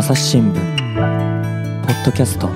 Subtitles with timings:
[0.00, 2.48] 朝日新聞ポッドキャスト。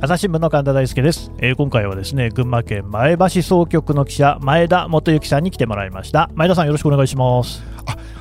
[0.00, 6.28] 朝日新聞の神田大輔です、えー今回はですね群馬県前橋総局の記者前田元幸さんに来てもらいました。
[6.34, 7.62] 前田さんよろしくお願いします。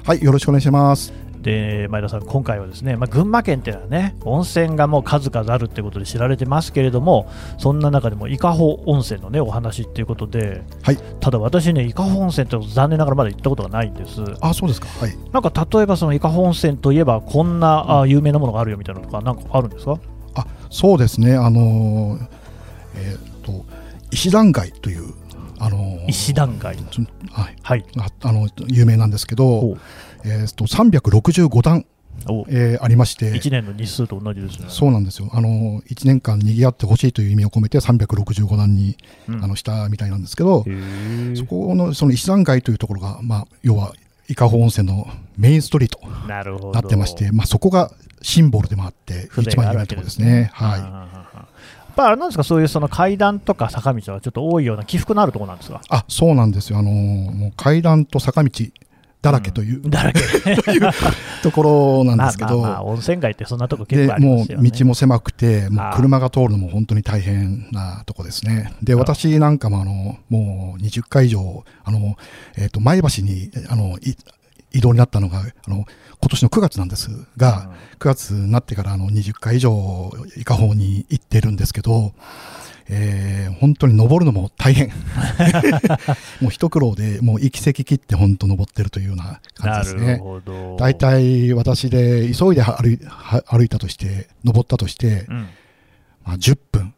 [0.05, 1.11] はい、よろしくお願いします。
[1.41, 7.27] で前田さん今回はですね、まあ、群馬県っていうのはね温泉がもう数々あるってことで知られてますけれども
[7.57, 14.87] そんな中でも伊香保温泉のねお話っていうことで、はいただ私ね伊香保温泉って残念ながらまだ行ったことがないんですあ、そうですか。
[14.99, 15.15] はい。
[15.31, 19.97] なんか例えばその伊香保温泉といえばこんなあ有名なものがあるよみたいなのとかなんかあるんですか？
[20.35, 21.35] あ、そうですね。
[21.35, 22.27] あのー
[22.95, 23.65] えっ、と
[24.11, 25.13] 石段街という
[25.59, 26.77] あのー石段街
[27.31, 27.55] はい。
[27.61, 29.77] はいああの有名なんですけどお、
[30.25, 31.85] えっ、と365段、
[32.27, 33.31] おえーありまして。
[33.33, 35.29] 1年の日数と同じですねそうなんですよ。
[35.33, 38.97] あのー、1年間賑わってほしいという意味を込めて365段に、
[39.27, 40.65] うんあのしたみたいなんですけど、
[41.35, 43.93] そこのその石段街というところが、まあ、要は
[44.27, 45.07] 伊香保温泉の
[45.37, 47.91] メインストリートなるほどなってまして、まあ、そこが
[48.21, 50.51] シンボルでもあって、一番有名なところですね。
[50.53, 50.79] はい。
[50.79, 51.07] や
[51.93, 55.81] っぱあれなんですか、そういうその階段とか坂道はちょっと多いような起伏のあるところなんですか？
[55.89, 58.51] あそうなんですよ、あのーもう階段と坂道
[59.21, 60.21] だらけという、だらけ。
[61.43, 64.71] ところなんまあですけど、まあまあ、温泉街ってそんなとこ結で構ありまもうすよね。
[64.71, 68.73] 道も狭くて、もう車が通るのも本当に大変なとこですね。
[68.81, 72.15] で、私なんかもあのもう20回以上、あの
[72.57, 74.15] えー、と前橋にあのい
[74.73, 75.85] 移動になったのがあの
[76.21, 82.13] 今年の9月なんですが、9月になってからあの20回以上、伊香保に行ってるんですけど、
[82.89, 84.89] えー本当に登るのも大変。
[86.41, 90.17] もう一苦労で、もう行き先切って本当登ってるというような感じですね。
[90.17, 90.77] ほど。
[90.77, 95.37] 大体私で急いで歩いは歩いたとして、登ったとして、うん、
[96.25, 96.95] まあ、10分、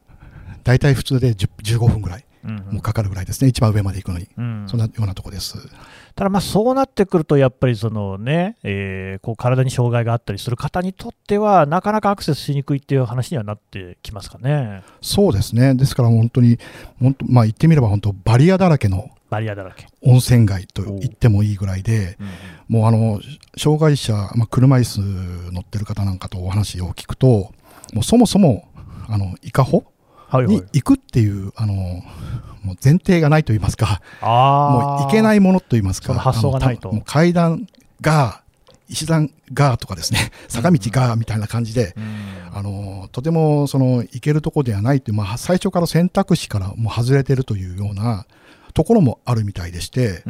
[0.64, 4.30] 大体普通で10 15分ぐらい、うんもうかかるぐらいですね、一番上まで行くのに。
[4.38, 5.58] うんそんなようなとこです。
[6.16, 14.84] ただまあそうなってくると、やっぱりそのね、えーこう体に障害があったりする方にとっては、なかなかアクセスしにくいっていう話にはなってきますかね。
[15.02, 15.76] そうですね。
[15.76, 16.60] ですから本当に、
[17.00, 19.88] 本当まあ言ってみれば本当バリアだらけのバリアだらけ。
[20.02, 22.28] 温泉街と言ってもいいぐらいで、うん
[22.70, 23.20] もうあの、
[23.58, 27.52] 障害者、まあ、車椅子乗ってる方なんかとお話を聞くと、
[27.94, 28.68] もうそもそも、
[29.08, 29.93] あの、伊香保はいはい
[30.42, 30.64] に。
[30.74, 36.92] 行くっていう、あの、もう前提がないと言いますか、あもう行けないいものと言いますか、発想がないと。
[36.92, 37.68] もう階段
[38.02, 38.42] が、
[38.90, 42.34] 石段がとかですね、坂道がみたいな感じで、うん。
[42.56, 48.28] あのとてもその行けるところではないという、まあ、最初から選択肢からもう外れてるというような
[48.76, 50.24] ところもあるみたいでして、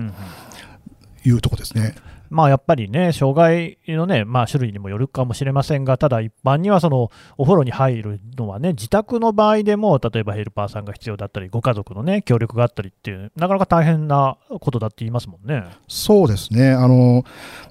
[1.25, 1.95] いうとこですね。
[2.33, 15.63] まあ、やっぱりね、障害のね、まあ、種類にもよるかもしれませんが、ただ一般にはそのお風呂に入るのはね、自宅の場合でも、例えばヘルパーさんが必要だったり、ご家族のね、協力があったりっていう、なかなか大変なことだって言いますもんね。
[15.87, 16.71] そうですね。
[16.71, 17.23] あの、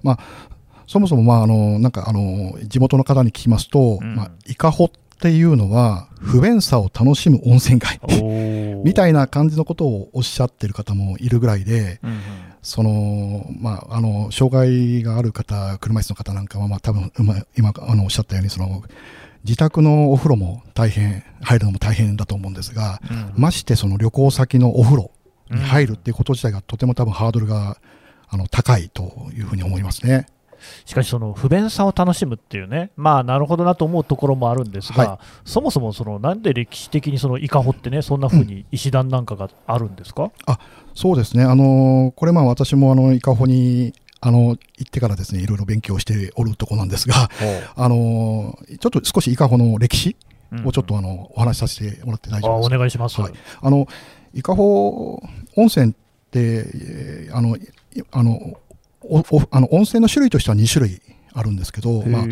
[0.05, 0.19] まあ、
[0.87, 7.99] そもそも、まあ、あの、なんか、あの、地元の方に聞きますと、うんまあ、伊香保っていうのは、不便さを楽しむ温泉街。
[8.85, 12.19] みたいいな感じのことをおっしゃってる方もいるぐらいで、うんうん
[12.63, 18.83] その、まあ、あの、障害がある方、車椅子の方なんかは、まあ、多分、まあ今、あの、おっしゃったように、その、
[19.45, 25.11] 自宅のお風呂も大変、入るのも大変だと思うんですが、うんましてその旅行先のお風呂
[25.51, 27.79] に入るっていうこと自体がとても多分ハードルが、
[28.29, 30.27] あの、高いというふうに思いますね。
[30.85, 40.31] しかし、その不便さを楽しむっていうね、まあ、なるほどなと思うところもあるんですが、はそもそもそのなんで歴史的にその伊香保ってね、そんな風に石段なんかがあるんですか、
[40.95, 41.45] そうですね。
[41.45, 47.29] あの、これまあ私もあの、伊香保に、あの、行ってからですね、いろいろ勉強しておるとこなんですが、
[47.75, 50.17] あの、ちょっと少し伊香保の歴史
[50.65, 52.71] をちょっとあの、お話しさせてもらって大あお丈夫です。
[52.71, 53.21] か願いします。
[53.21, 53.33] はい。
[53.61, 53.89] あの、
[54.35, 55.23] 伊香保
[55.57, 55.95] 温泉っ
[56.31, 57.61] て、えーあの、い
[58.11, 58.39] あの、
[59.05, 61.01] おおあの温泉の種類としては2種類
[61.35, 62.23] あるんですけど、まあ、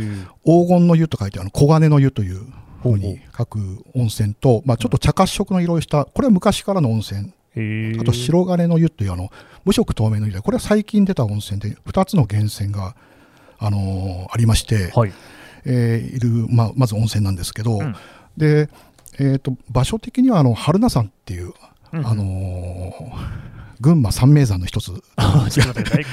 [0.45, 7.33] 黄金の湯と書いてあの黄金の湯というふうほうに書く温泉と、まあ、ちょっと茶褐色の色をした、これは昔からの温泉、
[8.01, 9.31] あと白金の湯というあの
[9.65, 12.97] 無色透明の湯で、これは最近出た温泉で2つの源泉が、
[13.59, 15.13] あのーありまして、はい。
[15.67, 17.95] えーいる、まあ、まず温泉なんですけど、うん。
[18.37, 18.71] で、
[19.19, 21.53] えー、と場所的にはあの榛名山っていう、
[21.93, 22.07] うん。
[22.07, 24.93] あのー群馬三名山の一つ、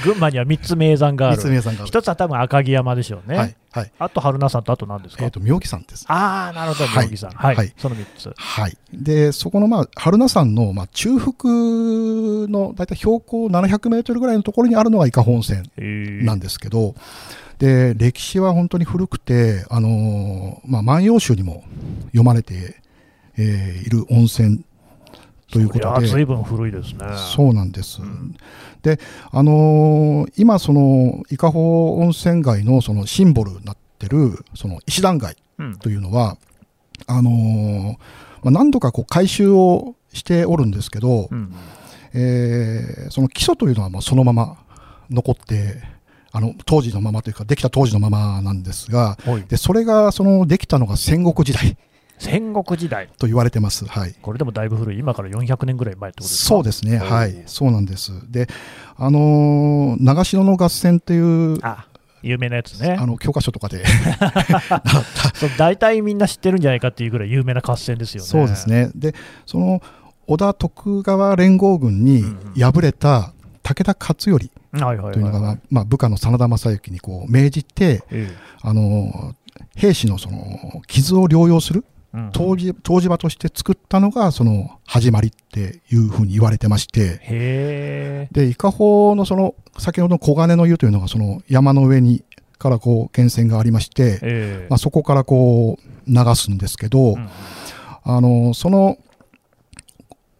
[0.02, 1.50] 群馬には3つ名山があ三つる。
[1.50, 1.86] 名山がある。
[1.88, 3.36] 一つは多分赤城山でしょうね。
[3.36, 3.92] はい、はい。
[3.98, 6.06] あと春名山とあと何ですか、えっ、と、妙義山です。
[6.08, 7.32] ああ、なるほど、はい妙義山。
[7.34, 7.56] はい。
[7.56, 8.32] はいその3つ。
[8.34, 8.78] はい。
[8.92, 16.94] で、そこの、まあ、榛名山の、まあ、中腹の、だいたい標高700メートルぐらいのところにあるのが伊香保温泉なんですけど、
[17.58, 21.64] で、歴史は本当に古くて、あのーまあ、万葉集にも
[22.06, 22.76] 読まれて、
[23.36, 24.64] えーいる温泉
[25.50, 26.06] ということで。
[26.06, 27.06] ずいぶん古いですね。
[27.34, 28.02] そうなんです。
[28.02, 28.34] うん
[28.82, 29.00] で、
[29.32, 36.36] あのー今、その伊香保温泉街のそのシンボルになってるその石段街うんというのは、
[37.06, 37.92] あのー
[38.42, 41.52] まあ、何度かこう改修をしておるんですけど、うん
[42.14, 44.58] えーその基礎というのはまあそのまま
[45.10, 45.82] 残って、
[46.30, 51.76] あの当時のままというか、できた当時のままなんですが、はいでそれがそのできたのが戦国時代
[52.18, 53.86] 戦国時代、と言われてます。
[53.86, 54.14] はい。
[54.20, 56.48] これでもだいぶ古い、今から400年ぐらい前ってことですか？
[56.48, 58.12] そうですね、はい、そうなんです。
[58.30, 58.48] で、
[58.96, 61.86] あのー長篠の合戦っていう、あ
[62.22, 62.96] 有名なやつね。
[62.98, 63.84] あ、の教科書とかで、
[65.56, 68.28] 大体みんな知ってるんじゃないかっていうぐらい有名な合戦ですよね。
[68.28, 69.14] そうですね、で、
[69.46, 69.80] その
[70.26, 72.24] 織田徳川連合軍に
[72.60, 73.32] 敗れた
[73.62, 75.56] 武田勝頼というのが、まはい。
[75.56, 79.34] あまあ、部下の真田正幸にこう命じて、えあの
[79.76, 81.84] 兵士のその傷を療養する
[82.14, 92.24] 湯治湯治場として作ったのがその始まりっていうふうに言われてまして、で伊香保のその先ほどの黄金の湯というのがその山の上に
[92.58, 94.66] からこう源泉がありまして、ええ。
[94.68, 97.28] まあ、そこからこう流すんですけど、うん。
[98.02, 98.98] あのその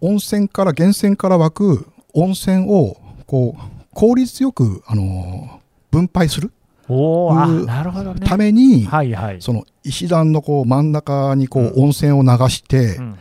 [0.00, 5.60] 温泉から源泉から湧く温泉をこう効率よくあの
[5.90, 6.52] 分配する
[6.88, 8.26] いうなるほどね。
[8.26, 9.42] ために、はいはい。
[9.42, 13.18] その石段のこう真ん中にこうう温泉を流して、うんうん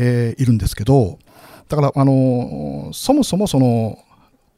[0.00, 1.18] えーいるんですけど
[1.68, 3.98] だからあのそもそもその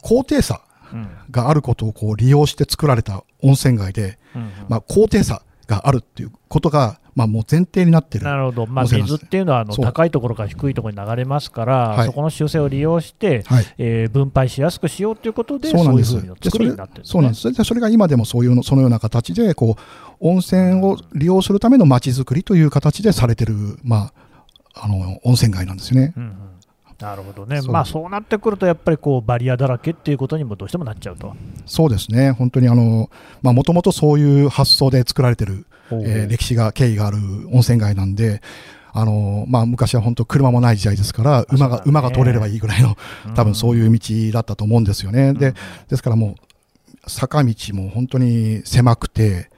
[0.03, 0.61] 高低差
[0.93, 12.07] うんがあることをこう利用して作られた温泉街で、うんうんまあ、高低差があるっていうことが、まあ、もう前提になってるなるほど、まあ、水っていうのはあの高いところから低いところに流れますから、はい。
[12.07, 16.13] そこの修正を利用して、はい、えー分配しやすくしようということで、そうなんです。
[16.13, 17.13] そうな作りになってるんですね。
[17.13, 19.81] そうなんですそれでそれが今でもそういうのそのような形でこう
[20.21, 24.13] 温泉を利用するための街づくりという形でされてる、ま
[24.75, 26.15] あ、あの温泉街なんですよね。
[26.17, 26.51] うんうん。
[27.01, 27.73] なるほどね、そう。
[27.73, 31.35] まあ、そうなってくると、やっぱりこうバリアだらけっていうことにもどうしてもなっちゃうと。
[31.67, 32.31] そうですね。
[32.33, 33.11] 本当にあの
[33.43, 37.19] もともとそういう発想で作られてるえー歴史が経緯がある
[37.53, 38.41] 温泉街なんで、
[38.93, 41.83] あのまあ、昔は本当、車もない時代ですから、馬がね。
[41.87, 42.97] 馬が通れればいいぐらいの、
[43.35, 45.31] 多分そうういう道だったと思うんですよね。
[45.33, 45.55] ん、で
[45.89, 46.37] ですからも
[47.07, 49.51] う、坂道も本当に狭くて、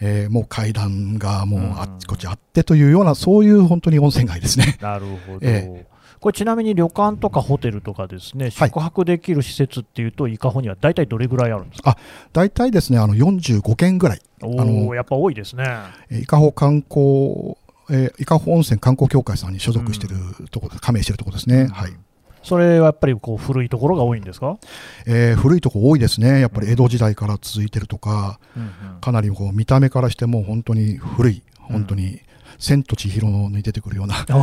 [0.00, 4.78] えーもう階段がもうあっちこっちあってというような、そういう本当に温泉街ですね。
[4.80, 5.86] なるほど、え
[6.20, 11.96] これ、ちなみに旅館とかホテルとかですね、宿泊できる施設っていうと、伊香保には大体どれぐらいあるんですか、
[12.32, 15.64] 大体ですね、あの45軒ぐらい、おあのお、やっぱ多いですね。
[16.10, 17.56] えー伊香保観光、
[17.90, 21.68] えー伊香保温泉観光協会さんに所属しているところ、加盟しているところですね。
[21.72, 21.92] はい。
[22.42, 24.56] それはやっぱりこう古いところが多いんですか、
[25.04, 28.38] えー古いとこ多いですね、やっぱり江戸時代から続いてるとか、
[29.00, 32.20] かなりこう見た目からしても本当に古い、本当に
[32.58, 34.36] 千と千尋に出てくるような、あ。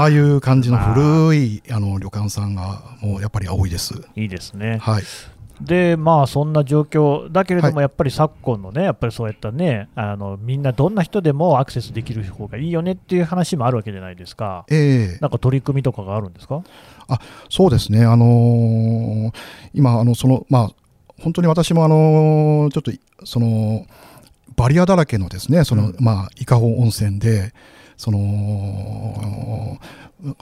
[0.00, 3.94] ああいう感じの古いあの旅館さんがもうやっぱり多いです。
[4.16, 4.78] いいですね。
[4.80, 5.02] はい、
[5.60, 14.64] で、まあ、そんな状況だけれども、はやっぱり昨今のね、やっぱりそういったね、あのみんなどんな人でもアクセスできる方がいいよねっていう話もあるわけじゃないですか。
[14.70, 15.18] ええ。
[15.20, 16.62] なんか取り組みとかがあるんですか？
[17.48, 19.32] そうですね、あのー
[19.74, 20.70] 今あのその、まあ、
[21.20, 22.92] 本当に私も、あのーちょっと
[23.24, 23.84] その
[24.60, 25.96] バリアだらけのですね、そのうん。
[26.00, 27.54] まあ、伊香保温泉で、
[27.96, 29.78] その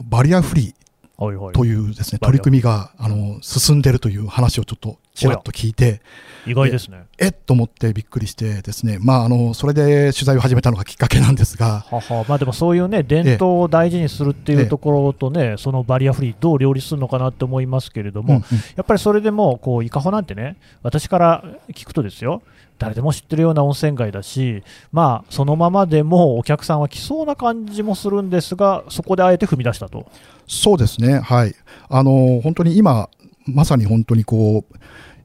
[0.02, 6.00] バリアフリーというですね取り組みがあの進んでるという話をちょっとちらっと聞いて、
[6.46, 7.02] 意外ですね。
[7.18, 11.84] えっと思ってびっくりしてですね、まあ、あのそれで取材を始めたのがきっかけなんですが、
[12.28, 14.62] まあ、でもそういうね伝統を大事にするっていええ。
[14.62, 18.44] うところとね、そのバリアフリー、どう両立するのかなって思いますけれども、うんうん。
[18.76, 22.42] やっぱりそれでもこう伊香保なんてね、私から聞くとですよ、
[22.78, 30.06] 誰でも知ってるような温泉街だし、まあ、そのままでもお客さんは来そうな感じもするんですが、そこであえて踏み出したと。
[30.46, 31.54] そうですね、はい、
[31.88, 33.10] あの本当に今、
[33.46, 34.74] まさに本当にこう、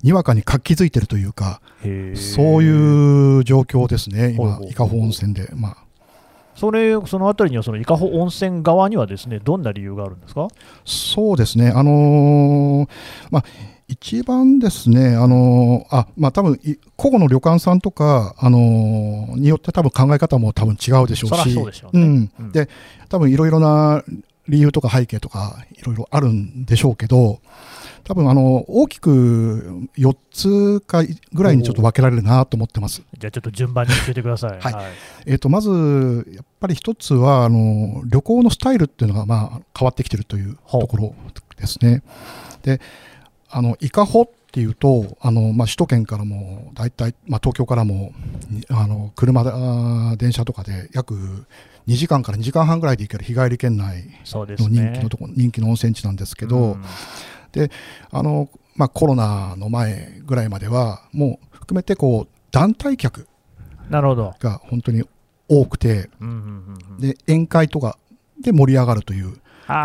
[0.02, 5.50] にわかに活気づいてるというか、そうういう状況ですね、今伊香保温泉で。
[5.56, 5.78] まあ。
[6.56, 10.50] それそのあたりにはその伊香保温泉側にはですねどんな理由があるんですか？
[10.86, 12.90] そうですね、あのー
[13.32, 13.44] まあ、
[13.88, 22.70] 一番ですね、あのーあまあ多分い個々の旅館さんとか、あのーによって多分考え方も多分違うでしょうし、そうでしょうねんうんで
[23.10, 24.04] 多分いろいろな
[24.48, 27.40] 理由とか背景とかいろいろあるんでしょうけど、
[28.04, 33.02] 多分あの大きく4つかぐらいにちょっと分けられるなと思ってます。
[33.18, 34.60] じゃあちょっと順番に教えてください。
[34.60, 34.86] はい
[35.26, 41.16] えー、とまず、やっぱり一つはあの旅行のスタイルっていうのが、まあ、変わってきてるというところ
[41.58, 42.04] ですね。
[42.64, 42.82] で
[43.54, 48.14] あの伊香保っていうとあの、まあ、首都圏からも大体、まあ、東京からも
[48.50, 49.52] にあの車で
[50.18, 51.16] 電車とかで約
[51.88, 56.84] 2時間から2時間半ぐらいで行ける日帰り圏内そうですの人ね気のとこ、人気の温泉地なんですけど、うん。
[58.12, 63.28] あのまあ、コロナの前ぐらいまでは、もう含めてこう団体客
[63.90, 64.34] なるほど。
[64.40, 65.04] が本当に
[65.48, 66.10] 多くて、
[67.00, 67.98] で宴会とか
[68.42, 69.34] で盛り上がるという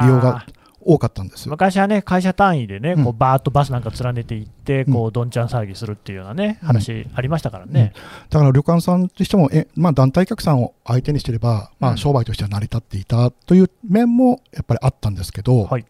[0.02, 0.46] 利用が
[0.88, 1.50] 多かったんです。
[1.50, 3.04] 昔はね、会社単位でね、うん。
[3.04, 4.94] こうバーッとバスなんか連ねて行って、うん。
[4.94, 6.68] こうどんちゃん騒ぎするっていうようなね、うん。
[6.68, 7.92] 話ありましたからね。
[8.30, 11.98] だから旅館さんとしても、えまあ、団体客さんを相手にしてれば、まあ、うん。
[11.98, 15.84] 商売としては成り立っていたという面もやっぱりあったんですけど、はい。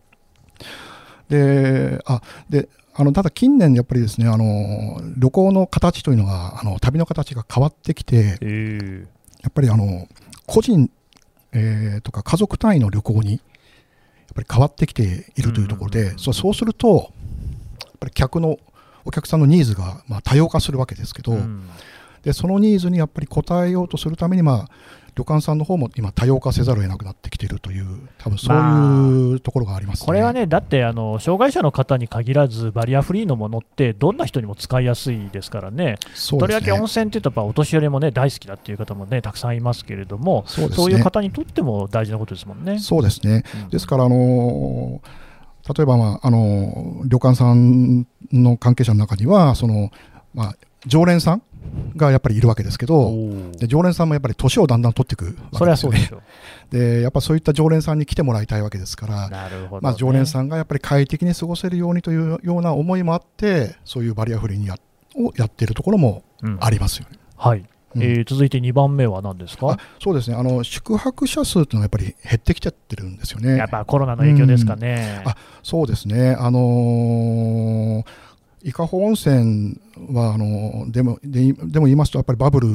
[1.29, 9.07] であであのただ近年、やっぱりですねあの旅行の形というのがあの旅の形が変わってきて、え
[9.43, 10.09] やっぱりあの
[10.47, 10.91] 個人、
[11.53, 13.41] えーとか家族単位の旅行に
[14.35, 17.13] ぱり変わってきているというところで、そうそうすると、
[17.85, 18.59] やっぱり客の
[19.05, 21.69] お客さんのニーズがまあ多様化するわけですけど、うん。
[22.23, 24.69] でそのニーズにやっぱり応えようとするために、まあ、
[25.19, 27.87] 旅館さんの方も今、多様化せざるを得なくなってきているという、
[28.19, 30.07] 多分そういうところがあります、ね。
[30.07, 35.97] これはね、だってあの障害者の方に限らず、バリアフリーのものって、どんな人にも使いやすいですからね、
[36.39, 40.95] とりわけ温泉っていうと、お年寄りもね大好きだっていう方もねたくさんいますけれども、そうね。
[40.97, 42.79] いう方にとっても大事なことですもんね。
[42.79, 43.43] そうですね。
[43.65, 43.69] うん。
[43.71, 45.01] ですから、あの
[45.77, 49.91] 例えば、まああの旅館さんの関係者の中には、その
[50.33, 50.57] まあ、
[50.87, 51.43] 常連さん
[51.97, 55.99] がやっぱりいるわけですけおど、ーで常連さんもやっぱり年をだんだん取っていくそれわけですよね。
[56.01, 56.21] はそう
[56.79, 59.37] で やっぱそういった常連さんに来てもらいたいわけですから、ね。
[59.81, 64.77] まあ、常連さんがやっぱり快適に過ごせるようにというような思いもあって、そういうバリアフリーにや
[65.17, 67.19] をやっているところもうんありますよね。
[67.37, 69.71] はい、うんえー続いて2番目は何ですか？
[69.73, 73.57] あそうですねあの宿泊者数というのはやっぱり減ってきちゃってるんですよね。
[73.57, 75.23] やっぱコロナの影響ですかね。
[75.25, 78.05] あそうですね、あのー
[78.63, 79.81] 伊香保温泉
[80.13, 82.69] はあのでもででも言いますと、やっぱりバブル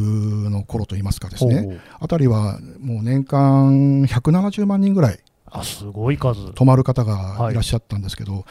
[0.49, 1.79] の頃といいますか、ですね。
[1.99, 6.53] あたりはもう年間170万人ぐらいあすごい数。
[6.53, 8.45] 泊まる方がいらっしゃったんですけど、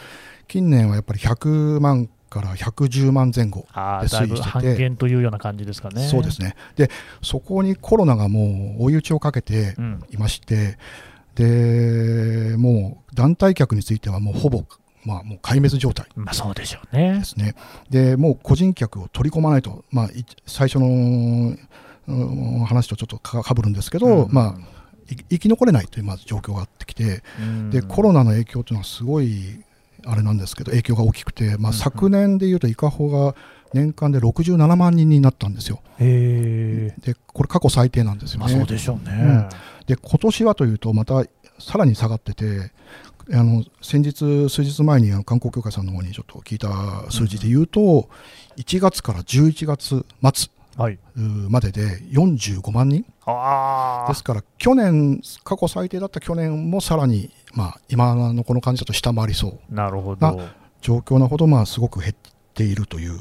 [0.48, 4.42] 近年はやっぱり100万から110万前後、で推移してて。
[4.42, 6.06] 半減というような感じですかね。
[6.08, 6.54] そうですね。
[6.76, 6.90] で
[7.22, 10.78] そこにコロナがもう追い打ちをかけてうん、いまして、
[11.34, 14.64] でもう団体客についてはもうほぼ、
[15.04, 16.06] まあ、もう壊滅状態。
[16.14, 17.24] まあそうでしょうねで。
[17.24, 17.54] すね。
[17.90, 21.56] で、もう個人客を取り込まないと、まあ、い最初の
[22.08, 29.62] うん話とちょっとかかぶるんですけど、うんまあ、い生き残れないというまず状況があってきて、うんで、コロナの影響というのはすごい、
[30.04, 33.34] あれなんですけど、影響が大きくて、まあ、うん昨年でいうと、伊香保が
[33.72, 35.80] 年間で67万人になったんですよ。
[35.98, 38.64] へで、これ過去最低なんですえ、まあよね。
[38.64, 39.12] そうでしょうね。
[39.12, 39.48] うん
[39.86, 41.24] で今年はというと、また
[41.58, 42.70] さらに下がってて、
[43.30, 48.08] あの先日、数日前にあの観光協会さんの方にちょっと聞いた数字で言うと、
[48.56, 50.50] 1月から11月末
[51.48, 60.40] までで45万人あですから、去年、過去最低だった去年もさらに、まあ、今のこの感じだと下回りそう、あ、なるほど。
[60.80, 62.14] 状況なほど、まあ、すごく減っ
[62.54, 63.20] ているという。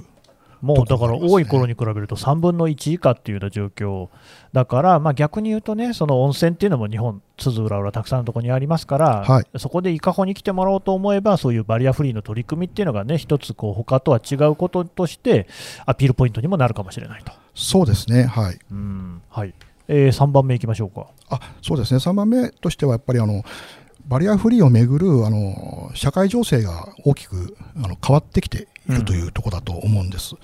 [0.61, 4.09] もうだから多い頃に比べると3分の1以下っていうような状況。
[4.53, 9.59] だから、まあ、逆に言うとね、その温泉っていうのも日本、津々浦々たくさんのところにありますから、はい。
[9.59, 15.47] そこで伊香保に来てもらおうと思えば、そういうバリアフリーの取り組みっていうのがね、一つこう他とは違うこととして、
[15.85, 17.31] アピールポイントにもなるかもしれないと。
[17.55, 18.59] そうですね、はい。
[18.71, 19.21] うん。
[19.29, 19.53] はい。
[19.87, 21.07] えー、3番目いきましょうか。
[21.29, 23.43] あそうですね、3番目としてはやっぱりあの
[24.05, 30.35] バリアフリーをめぐるあの社会情勢が大きくあの変わってきているというところだと思うんです。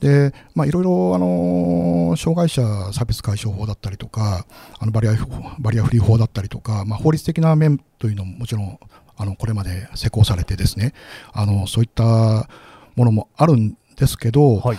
[0.00, 4.46] で、まあ、いろいろあの障害者差別解消法だったりとか、
[4.78, 5.14] あのバリア
[5.58, 8.78] バリアフリー法だったりとか、まあ、法律的な面というのももちろん
[9.16, 10.92] あのこれまで施行されてですね、
[11.32, 12.48] あのそういった
[12.96, 14.78] ものもあるんですけど、はい、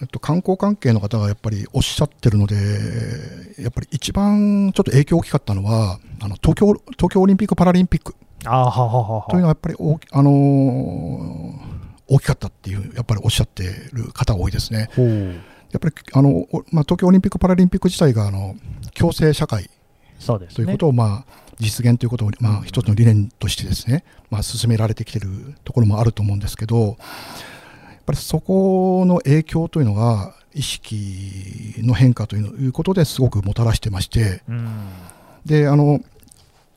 [0.00, 2.56] えっと、観光関係の方がやっぱりおっしゃってるので、
[3.58, 8.14] やっぱり一番ちょっと影響大きかったのは、あの東京東京オリンピック・パラリンピック
[9.28, 11.81] というのはやっぱり大き,、あのー
[12.12, 14.90] 大きかったっていう、やっぱりおっしゃってる方が多いですね。
[15.70, 18.54] やっぱりあの、おまあ、東京オリンピック・パラリンピック自体があの
[18.94, 19.70] 共生社会
[20.18, 20.54] そうですね。
[20.56, 26.96] ということを、まあ、実現ということを、まあ、一つの理念としてですね、まあ、進められてきているところもあると思うんですけど、やっ
[28.04, 34.68] ぱりそこの影響というのが、意識の変化ということですごくもたらしてまして、うん
[35.46, 36.00] であの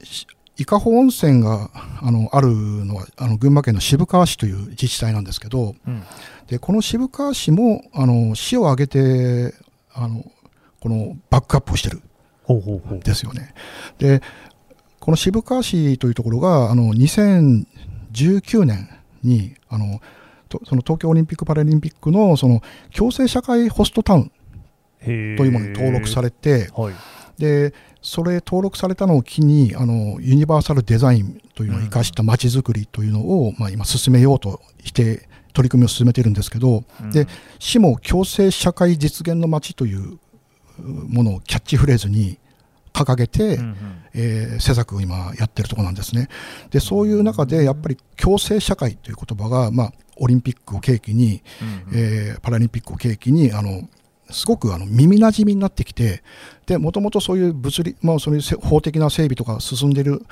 [0.02, 0.26] し
[0.58, 1.70] 伊香保温泉が
[2.02, 2.50] あのある
[2.86, 6.04] のはあの群馬県の渋川市という自治体なんですけど、うん
[6.48, 9.56] でこの渋川市もあの市を挙げて
[9.92, 10.24] あの
[10.80, 12.04] このバックアップをしてる
[12.46, 13.00] ほうほうほう。
[13.00, 13.54] ですよね。
[13.98, 14.22] で、
[15.00, 18.90] この渋川市というところが、あの2019年
[19.24, 20.00] にあの
[20.48, 22.62] とその東京オリンピック・パラリンピックのその
[22.96, 24.32] 共生社会ホストタウン
[25.04, 26.94] というものに登録されて、はい。
[27.38, 37.12] でそれ登録されたのを機にあのユニバーサルデザインというのを生かしたまちづくりというのを、まあ、今進めようとして取り組みを進めているんですけど、うん。
[37.12, 37.28] で
[37.60, 40.20] 市も共生社会実現の街という
[40.78, 42.38] ものをキャッチフレーズに
[42.94, 43.76] 掲げて、うんうん。
[44.14, 46.30] えー施策を今やってるところなんですね。
[46.70, 52.00] でそういう中でやっぱり共生社会という言葉が、まあ、オリンピックを契機に、うんうん。
[52.00, 53.82] えーパラリンピックを契機にあの
[54.30, 56.24] すごくあの耳なじみになってきて
[56.66, 60.26] でもともとそういう物理、まあ、そういう法的な整備とか進んでる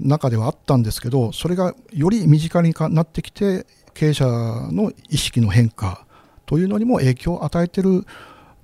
[0.00, 6.04] 中ではあったんですけどそれがより身近になってきて経営者の意識の変化
[6.44, 8.04] というのにも影響を与えてる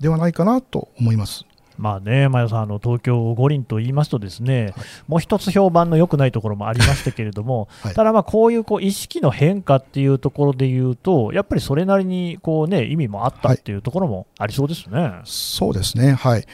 [0.01, 1.45] ではないかなと思います。
[1.83, 4.73] まあね、前田さん、あの東京五輪と言いますと、ですね、
[5.09, 7.95] もう一つ評判の良くないところもありましたけれども、 はい。
[7.95, 15.11] ただ、まあこういうこう意識の変化っていうところで言うと、やっぱりそれなりにこう、ね、意味もあったっていうところもありそうですね。
[15.25, 16.45] そうですね、はい。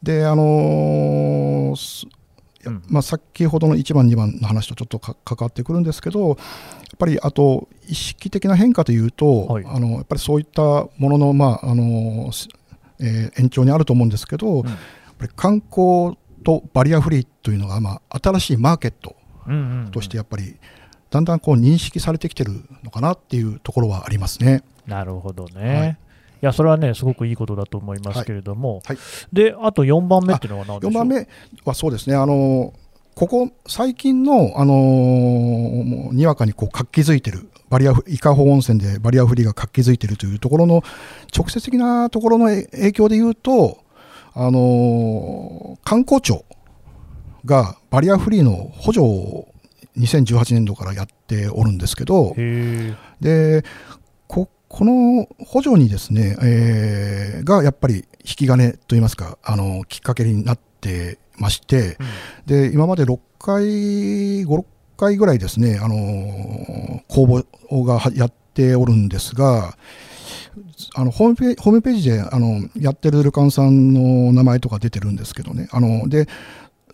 [0.00, 2.06] で、あのーす
[2.64, 2.82] うん。
[2.86, 6.36] まあ、先ほどの1番、2番の話とちょっとか関わってくるんですけど、やっ
[6.98, 9.64] ぱりあと、意識的な変化というと、はい。
[9.66, 12.48] あのやっぱりそういったものの、まああのす
[13.00, 14.64] えー延長にあると思うんですけど、うん。
[15.36, 19.16] 観光とバリアフリーというのが、まあ、新しいマーケット
[19.92, 20.56] としてやっぱり、
[21.10, 24.62] だんだんこう認識されてきてるのかなっていうところはありますね。
[24.86, 25.78] なるほどね。
[25.78, 25.90] はい。
[25.90, 25.96] い
[26.40, 28.98] やそれはね、すごくいいことだと思いますけれども、はい。
[29.32, 31.28] であと4番目っていうのは何でしょう？4番目
[31.64, 32.72] はそうですね、あの
[33.14, 40.82] ここ最近の、あのもうにわかにこう活気づいてる、バリアフ伊香保温泉でバリアフリーが活気づいてるというところの
[41.34, 43.78] 直接的なところのえ影響で言うと、
[44.34, 46.44] あの観光庁
[47.46, 49.48] がバリアフリーの補助を
[49.96, 53.64] 2018年度からやっておるんですけど、へで
[54.26, 61.96] ここの補助にですね、えーがやっぱり引き金といいますか、あのきっかけになってまして、
[62.44, 64.64] で今まで6回、5、6
[64.96, 69.76] 回ぐらいですね、あの公募がはやっておるんですが、
[70.94, 76.28] あのホームページホームページであのやってる旅館さんの名前とか出てるんですけどね、あので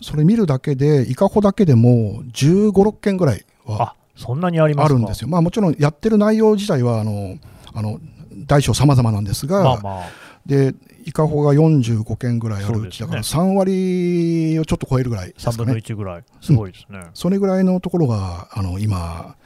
[0.00, 4.94] それ見るだけで、伊香保だけでも15、6件ぐらいはあそんなにありますか？
[4.94, 5.28] あるんですよ。
[5.28, 7.37] まあもちろんやってる内容自体はあの
[7.74, 8.00] あの
[8.46, 10.02] 大小様々なんですが、まあまあ、
[10.46, 10.74] で
[11.05, 12.81] 伊香保が45件ぐらいある。
[12.81, 15.79] うちだからそ3割をちょっと超えるぐらいです3分のかね。
[15.87, 17.01] 1ぐらい、すごいですね。
[17.14, 19.37] それぐらいのところがあの今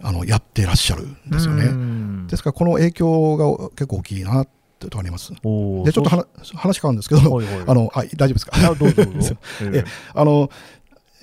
[0.00, 1.66] あのやってらっしゃるんですようね。
[1.66, 2.26] ん。
[2.26, 5.32] ですからこの影響が結構大きいなってとこあります。
[5.32, 7.64] でちょっと話話変わるんですけど、はいはい。
[7.66, 8.56] あのはい大丈夫ですか？
[9.72, 10.50] えあの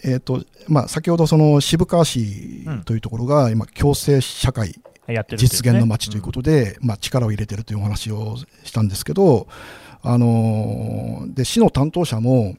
[0.03, 4.75] えーとまあ、先ほどその渋川市というところが今共生社会
[5.13, 5.47] やってるね。
[5.47, 9.47] 実現の街ということで、まあ、力を入れてるというお話をしたんですけど、
[10.01, 12.55] あのーで市の担当者も、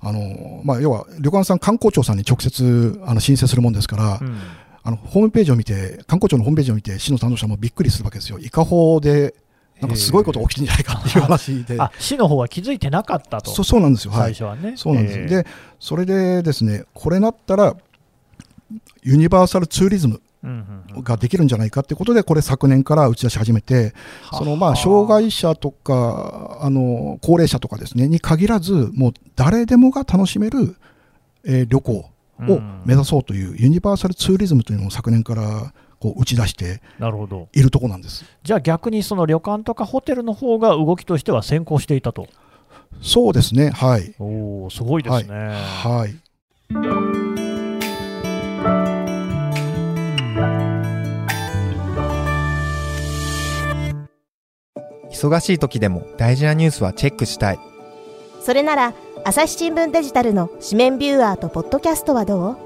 [0.00, 4.38] あのーまあ、要は旅館さん、観光庁さんに直接あの申請するもんですから、うん。
[4.82, 9.34] あのホームページを見て、観光庁のホームページを見て、市の担当者もびっくりするわけですよ、伊香保で
[9.80, 14.74] なんかすごいことが起きてるんじゃないかっていう話で、あ市の方は気づいてなかったと、そうそうなんですよ、はい、最初はね。
[14.76, 15.46] そうなんです、ええで
[15.78, 17.76] それでですね、これなったら、
[19.02, 20.29] ユニバーサルツーリズムうんうんうん
[21.02, 23.94] ができるんじゃないかってことで、これ、昨年から打ち出し始めて、
[24.32, 30.76] そのまあ障害者とかあの高齢者とかですねに限らず、もう誰でもが楽しめる、
[31.44, 36.80] えー旅行を目指そうというユニバーサルツーリズムというのを昨年からこう打ち出して。
[37.52, 38.24] いるところなんです。
[38.42, 42.26] じゃあ逆にその旅館とかホテルの方が動きとしては先行していたと。
[43.02, 44.14] そうですね、はい。
[44.18, 45.34] おお、すごいですね。
[45.34, 47.29] はい。
[55.20, 57.58] 忙しい時でも大事なニュースはチェックしたい。
[58.40, 62.56] それなら朝日新聞デジタルの紙面ビューアーとポッドキャストはどう？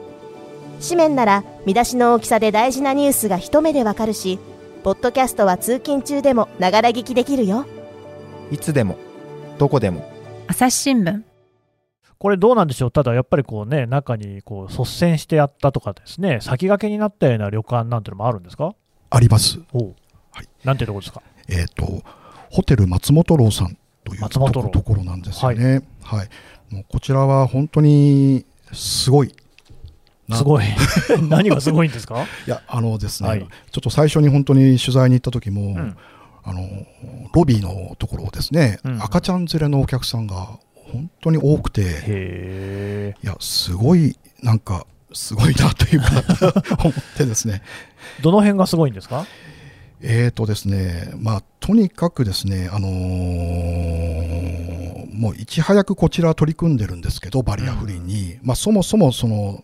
[0.81, 4.38] 紙面なら見出しの大きさで大事なニュースが一目でわかるし
[4.85, 7.67] ポッドキャストは通勤中でもながら聞きできるよ。
[8.53, 8.99] いつでも、
[9.59, 10.09] どこでも。
[10.47, 11.23] 朝日新聞。
[12.19, 18.75] これどうなんでしょう、ただやっぱりこうね、中にこう率先してやったとかですね、先駆けになったような旅館なんてのもあるんですか？
[19.11, 19.59] あります。
[19.73, 19.95] おう。
[20.31, 20.49] はい。
[20.62, 21.23] なんてとこですか？
[21.49, 22.03] えっ、と、
[22.55, 24.29] ホテル松本楼さんという
[24.71, 25.83] ところなんですよね。
[26.03, 26.29] はい。
[26.73, 29.35] もうこちらは本当にすごい。
[30.29, 30.64] なすごい。
[31.29, 32.23] 何がすごいんですか？
[32.47, 33.47] いや、あのですね、はいちょ
[33.81, 35.97] っと最初に本当に取材に行った時も、ん
[36.45, 36.61] あの、
[37.35, 40.59] ロビーのところをですね、うん赤ちゃん連れのお客さんが
[40.93, 43.17] 本当に多くて。
[43.23, 46.07] いや、すごい、なんか、すごいなというか、
[46.85, 47.62] 思ってですね。
[48.23, 49.27] どの辺がすごいんですか？
[50.07, 54.55] えーとですね、まあ、とにかくですね、あのー
[55.14, 59.62] もういち早くこちら取り組んでるんですけど、バリアフリーに、まあ、そもそもその、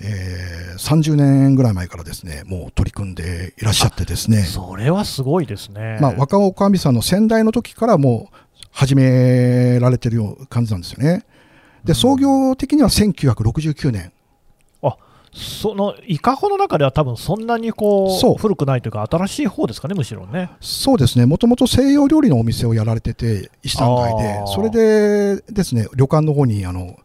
[0.00, 5.98] えー、30年ぐらい前からですね、もう取り組んでいらっしゃってですね、それはすごいですね。
[6.00, 8.36] まあ、若尾神さんの先代の時からもう
[8.72, 11.24] 始められてるような感じなんですよね。
[11.84, 14.12] で、創業的には1969年。
[15.32, 18.34] その伊香保の中では多分そんなにこそう。
[18.34, 20.50] う古くないというか新しい方ですかねむしろね。
[20.60, 24.42] そうですね、もともと西洋料理のお店をやられてて、石段街で。
[24.46, 26.98] それでですね、旅館の方に、あの、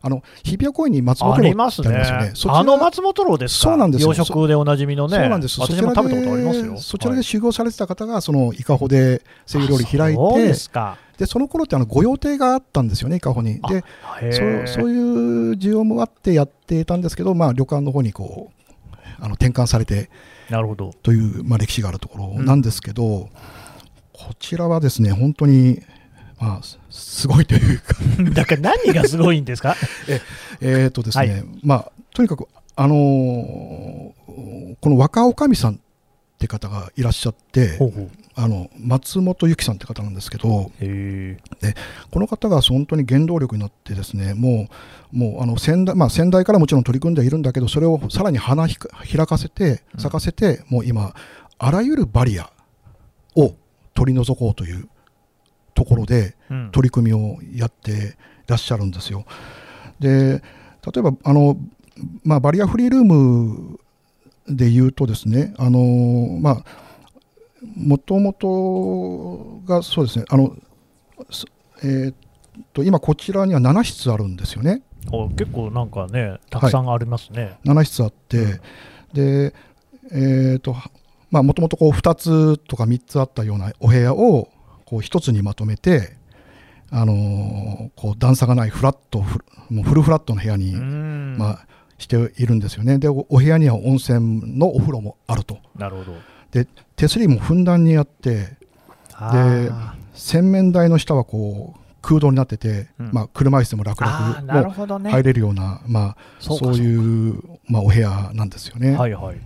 [0.00, 2.32] あの日比谷公園に松本あ楼ってありますよね。
[2.48, 3.70] あの松本楼ですか？
[3.70, 4.08] そうなんですよ。
[4.08, 5.16] 洋食でおなじみのね。
[5.16, 5.58] そうなんです。
[5.58, 6.76] 私も食べたことありますよ。
[6.76, 7.24] そちらではい。
[7.24, 13.60] 修行されてた方が、その伊香保で西洋料理開いあそうでて、すかでその頃ってあの御用邸があったんですよね、伊香保に。
[13.62, 13.84] で、
[14.20, 20.10] へそそういう需要もあってやっていたんですけど、まあ、旅館の方にこうあの転換されて
[20.50, 20.92] なるほど。
[21.02, 23.28] という、まあ、歴史があるところなんですけど、
[24.12, 25.80] こちらはですね、本当に、
[26.38, 27.94] まあ、すすごいというか、
[28.34, 29.76] だから何がすごいんですか？
[30.60, 31.44] えーとですね、はい。
[31.62, 32.46] まあ、とにかく、
[32.76, 34.14] あのー
[34.80, 35.80] この若女将さん
[36.34, 37.78] って方がいらっしゃって、
[38.34, 41.38] あの松本由紀さんって方なんですけど、へ
[42.10, 44.68] この方が本当に原動力になってですね、も
[45.12, 51.14] う、もうあの先代、まあ、先代からもちろん取り組んでいるんだけど、それをさらに花開かせて、咲かせて、もう今、
[51.58, 52.50] あらゆるバリア
[53.36, 53.54] を
[53.94, 54.88] 取り除こうという
[55.74, 56.36] ところで、
[56.72, 58.16] 取り組みをやって
[58.48, 59.24] らっしゃるんですよ。
[60.00, 60.42] で、
[60.84, 61.56] 例えば、あの、
[62.24, 63.78] まあ、バリアフリールーム
[64.48, 66.64] で言うとですね、あの、まあ、
[67.76, 70.54] もともとがそうですね、あの、
[71.30, 71.46] す
[71.82, 72.14] えーっ
[72.72, 74.82] と、今こちらには7室あるんですよね。
[75.12, 78.60] お結構なんかねたくさんありますね、7室あって、
[79.12, 79.54] で、
[80.12, 80.76] えーっと、
[81.30, 84.48] まあ、もともとこう2つとか3つあったようなお部屋を、
[84.84, 86.16] こう1つにまとめて、
[86.90, 91.36] あのーこう段差がないフラット、フルもうフルフラットの部屋に、うん。
[91.38, 91.66] まあ、
[92.04, 92.98] しているんですよね。
[92.98, 95.58] で、おお部屋には温泉のお風呂もあると。
[95.76, 96.12] なるほど。
[96.52, 98.56] で、手すりもふんだんにあって、
[99.14, 103.10] あ洗面台の下はこう空洞になってて、うん。
[103.12, 105.10] まあ、車椅子でも楽々ほどね。
[105.10, 108.96] 入れるような、まあ、そういうまあ、お部屋なんですよね。
[108.96, 109.36] はいはい。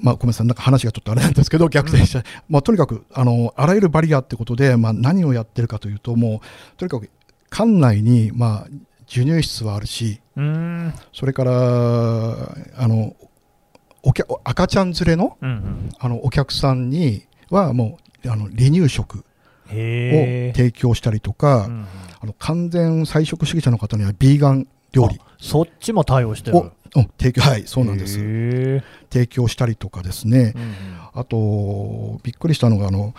[0.00, 7.10] まあ、ごめんなさい、なんか話がちょっとあれなんですけど、逆転しちゃう、まあ、とにかくあのあらゆるバリアってことで、まあ、何をやってるかというと、もうとにかく
[7.50, 8.68] 館内に、まあ、
[9.08, 10.20] 授乳室はあるし、
[11.12, 13.16] それからあの
[14.02, 15.90] お客赤ちゃん連れのうんうん。
[15.98, 19.24] あのお客さんにはもうあの離乳食
[19.68, 21.86] を提供したりとか、うんうん。
[22.20, 25.20] あの完全菜食主義者の方にはビーガン料理。
[25.40, 26.70] そっちも対応してる。
[27.18, 28.18] 提供はいそうなんです。
[29.10, 30.52] 提供したりとかですね。
[30.54, 30.72] うんうん。
[31.14, 33.14] あとびっくりしたのがあの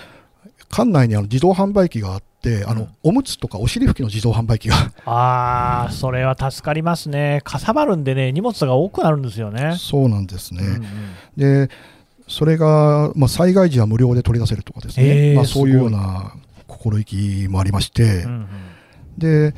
[0.69, 2.28] 館内にあの自動販売機があって
[2.67, 2.89] あの、うん。
[3.03, 4.75] おむつとかお尻拭きの自動販売機が。
[5.05, 7.41] ああそれは助かりますね。
[7.43, 9.75] かさばるんでね荷物が多くなるんですよね。
[9.77, 11.67] そうなんですね、うんうん。
[11.67, 11.73] で
[12.27, 16.33] それが、まあ、災害時は無料で取り出せるとかですへね、ーまあ、そういうような
[16.67, 18.47] 心意気もありまして、うんうん。
[19.17, 19.53] で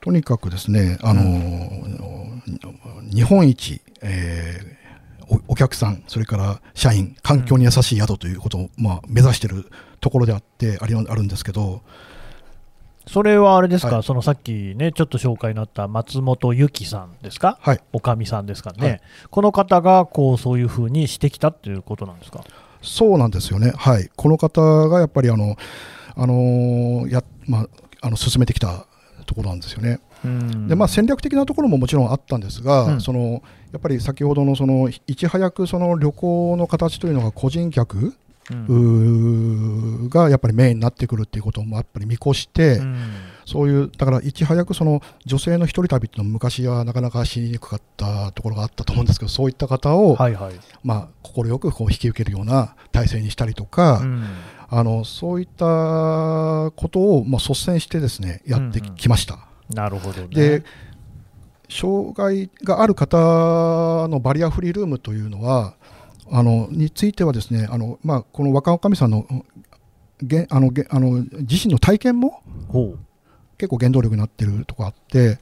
[0.00, 1.22] とにかくですね、あの
[3.12, 4.82] 日本一、えー
[5.28, 9.66] おお客さん、それから社員、環境に優しい宿ということを、まあ、目指している
[10.02, 11.80] ところであってありあるんですけど、
[13.06, 14.02] それはあれですか、はい。
[14.02, 19.00] そのさっきね、ちょっと紹介になった松本由紀さんですか、はい、おかみさんですかね、はい。
[19.30, 22.44] この方がこうそういうふうにしてきたっていうことなんですか？
[22.82, 25.56] そうなんですよね、はい、この方がやっぱりあの、
[26.16, 27.68] あのやまあ、
[28.00, 28.86] あの進めてきた
[29.24, 30.00] ところなんですよね。
[30.24, 30.68] うん。
[30.68, 33.00] でまあ、戦略的なところももちろんあったんですが、うん。
[33.00, 38.14] そのやっぱり先ほどのそのいち早くその旅行の形というのが個人客
[40.08, 42.96] がやっぱりメインになってくるっていうこともやっぱり見越して、うん
[43.44, 50.54] そういうだからいち早くその女性の一人旅っていうのは昔はなかなかしにくかったところがあったと思うんですけどそういった方を、はいはい。
[50.84, 54.24] まあ快くこう引き受けるような体制にしたりとか、うん
[54.74, 59.38] あのそういったことをまあ率先してですねやってき,、うんうんました。
[59.68, 60.28] なるほどね。
[60.28, 60.62] で
[61.68, 65.74] 障害がある方のバリアフリールームというのは
[66.32, 69.26] あのについてはですねあの、まあ、この若女将さんの
[70.22, 72.42] げあのげあの自身の体験も
[73.58, 75.38] 結構原動力になってるとこあって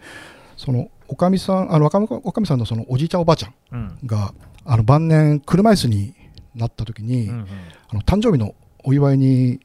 [0.57, 3.99] そのおかみさんあの若女将さんのそのおじいちゃんおばあちゃんうん。
[4.05, 6.15] があの晩年車椅子に
[6.55, 7.47] なった時に、うん
[7.93, 9.61] あの誕生日のお祝いに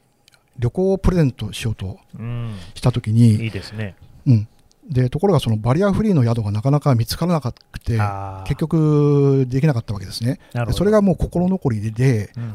[0.58, 2.56] 旅行をプレゼントしようとうんうん。
[2.74, 3.96] した時に、いいですね。
[4.26, 4.48] うん、
[4.90, 8.00] でところがそのバリアフリーの宿がなかなか見つからなくて
[8.46, 10.40] 結局できなかったわけですね。
[10.74, 12.52] それがもう心残りでうんうん。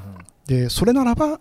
[0.47, 1.41] でそれならば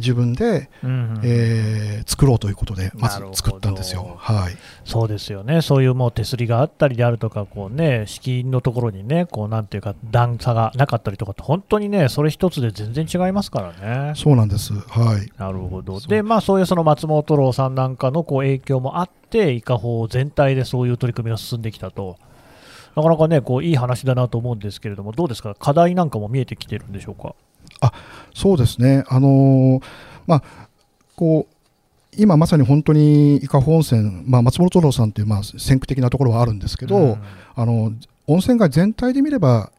[0.00, 4.16] 自分で、うんうんえー作ろうということで、まず作ったんですよ。
[4.18, 4.56] はい。
[4.84, 14.12] そうですよね、そういうもう手すりがあったりであるとか、こうね、敷居のところにね、こうなんていうか、段差がなかったりとかって、本当にね、それ一つで全然違いますからね。
[14.16, 14.72] そうなんです。
[14.72, 15.30] はい。
[15.38, 16.00] なるほど。
[16.00, 22.16] そうで、まあ、そういうその松本郎さんなんかのこう影響もあって、伊香保全体でそういう取り組みが進んできたと。
[22.96, 27.34] なかなかね、こういい話だなと思うんですけれども、どうですか、課題なんかも見えてきてるんでしょうか？
[28.34, 29.04] そうですね。
[29.08, 29.82] あのー
[30.26, 30.42] まあ、
[31.16, 31.54] こう、
[32.16, 37.22] 今まさに本当に伊香保温泉、まあ、松本郎さんっていう、まあ、先駆的なところはあるんですけど、うん
[37.54, 37.92] あの、
[38.26, 39.72] 温泉街全体で見れば、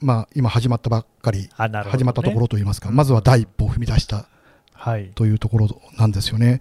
[0.00, 1.48] まあ、今始まったばっかり、ね
[1.90, 4.26] 始まったところといいますか、うんまずは第一歩を踏み出した
[4.72, 5.10] はい。
[5.16, 6.60] というところなんですよね。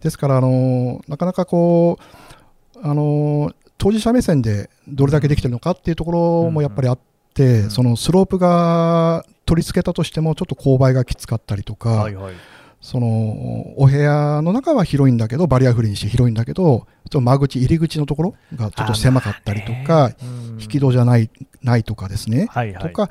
[0.00, 6.12] ですから、あのなかなかこう、あの当事者目線でどれだけできてるのかっていうとこ
[6.44, 7.07] ろもやっぱりあって、
[7.44, 12.34] うんそのスロープが取り付けたとしても、ちょっと勾配がきつかったりとか、はいはい。
[12.80, 13.06] その
[13.76, 20.12] お部屋の中は広いんだけど、バリアフリーにして広いんだけど、ちょっと間口、入り口のところがちょっと狭かったりとか、
[20.60, 21.28] 引き戸じゃない
[21.62, 22.46] ないとかですね。
[22.50, 22.82] はいはい。
[22.82, 23.10] とか、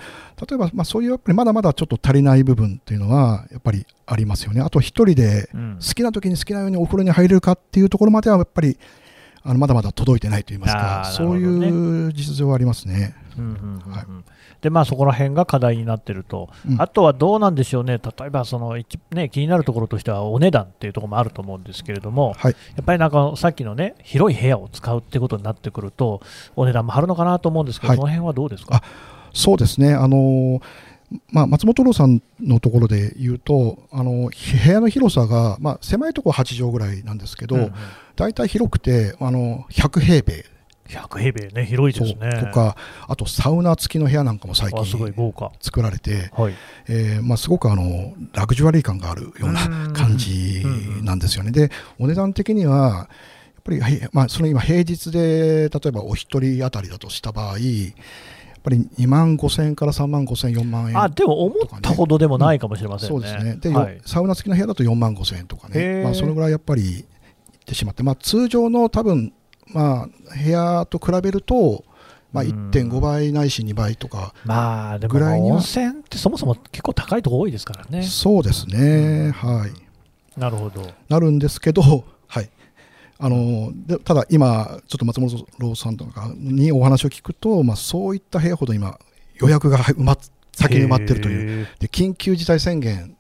[0.50, 4.62] 例えば、まあ、そういうやっぱりまだまだちょっと足りない部分っていうのは、やっぱりありますよね。
[4.62, 8.78] あと、一人でうん好きな時に好きなようにお風呂に入れるかっていうところまでは、やっぱり、
[9.47, 13.15] あのまだまだ届いてないと言いますあか、ーそういう実情はありますね。
[14.62, 22.55] でまあ、そこら辺が課題になってると、うんあとはどうなんでしょうね、例えばその、一ね、気になるところとしては、お値段っていうところもあると思うんですけれども、はい。
[22.75, 26.21] やっぱりなんかさっきのね、広い部屋を使うってことになってくると、
[26.55, 28.81] お値段も張るのかなと思うんですけど、はいその辺はどうですか。
[29.33, 29.93] そうですね。
[29.93, 30.60] あの
[31.32, 37.74] まあ、松本郎さんのところで言うと、あの部屋の広さが、まあ、狭いところは8畳ぐらいなんですけど、うんうん
[38.17, 40.43] 大体広くてあの100平米
[40.88, 42.32] 100平米ね、広いですね。
[42.39, 42.76] とか、
[43.08, 45.52] あとサウナ付きの部屋なんかも最あすごい近豪華。
[45.60, 46.54] 作られて、はい、
[46.88, 50.63] えーまあ、すごくあのラグジュアリー感があるよううんな感じ
[51.04, 51.52] なんですよね。
[51.52, 53.04] で、お値段的には、や
[53.60, 57.58] っぱり、はいまあ、その今、平日で例えばお一人当たりだとした場合、
[58.67, 63.13] ぱり2万5千円から3万5千円、4万円あでも思ったほどでもないかもしれませんね。
[63.13, 63.56] そうですね。
[63.56, 66.03] で、はいサウナ付きの部屋だと4万5千円とかね。
[66.03, 69.32] まあ、そのぐらいやっぱり行ってしまって、まあ、通常の多分、
[69.67, 70.08] まあ、
[70.43, 71.86] 部屋と比べると、
[72.34, 78.03] まあ、うん1.5倍ないし2倍とか、まあでもぐらいには温泉ってそもそも結構高いとこ多いですからね。
[78.03, 79.32] そうですね。
[79.32, 80.39] はい。
[80.39, 80.91] なるほど。
[81.08, 82.03] なるんですけど、はい。
[83.19, 88.99] あのでただ今、ちょっと松本郎さんとかにお話を聞くと、まあ、そういった部屋ほど今、
[89.39, 90.17] 予約が埋まっ
[90.53, 91.67] 先に埋まってるという、う。
[91.80, 93.15] で緊急事態宣言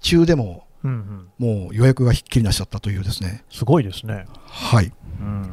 [0.00, 4.26] 中でも、うんうん、もう予約がひっきりなしちゃったというですね、すごいですね。
[4.46, 5.50] はい、うん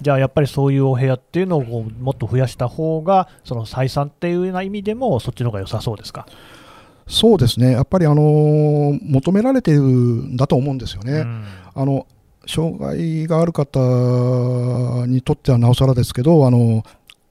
[0.00, 6.26] じゃあやっぱりそういうお部屋っていうのをもっと増やした方が、その採算っていうような意味でも、そっちの方が良さそうですか？
[7.06, 11.12] そうですね、やっぱり、あの求められているんだと思うんですよね。
[11.12, 12.08] うんあの
[12.46, 16.82] 障害がある方にとってはなおさらですけど、あの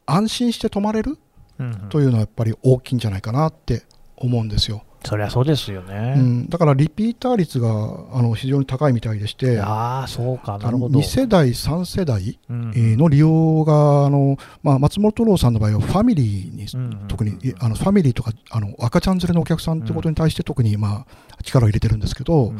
[0.05, 1.17] 安心して泊まれる
[1.59, 3.83] うんうんというのはやっぱり大きいんじゃないかなって
[4.17, 4.83] 思うんですよ。
[5.03, 6.13] そりゃそうですよね。
[6.15, 7.69] うん、だからリピーター率が
[8.13, 10.99] あの非常に高いみたいでして、ああ、そうか、なるほど。
[10.99, 16.67] 2世代、3世代の利用があの、まあ、松本郎さんの場合はファミリーに、
[17.07, 22.59] 特にいあのファミリーとかあの赤ちゃん連れのお客さんということに対して特に、まあ、力を入れてるんですけど、うん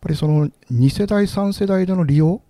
[0.00, 2.42] ぱりその2世代、3世代での利用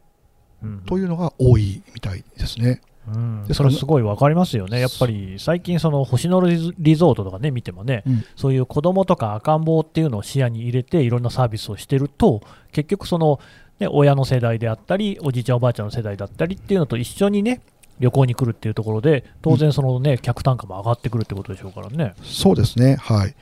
[0.63, 2.83] うんというのが多いみたいですね。
[3.09, 3.47] うん。
[3.53, 6.41] それすごい分かりますよね、やっぱり最近、その星野
[6.79, 8.25] リゾートとかね、見てもね、うん。
[8.37, 13.41] そういう子供とか赤ん坊っていうのを視野に入れて、いろんなサービスをしてると、結局、その、
[13.79, 17.63] ね、親の世代であったり、おじいちゃん、おばあちゃんの世代だったりっていうのと一緒にね、
[17.99, 22.15] 旅行に来るっていうところで、当然、そのね、客単価も上がってくるってことでしょうからね。
[22.23, 23.35] そうですね、はい。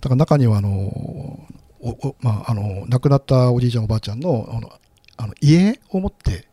[0.00, 1.40] だから中にはあの
[1.80, 4.72] おおまあ、あの亡くなったおじいちゃん、おばあちゃんのあの
[5.16, 6.46] あの家を持って